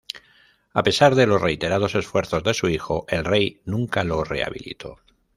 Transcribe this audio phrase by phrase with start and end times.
[0.73, 4.97] A pesar de los reiterados esfuerzos de su hijo el rey nunca lo rehabilitó.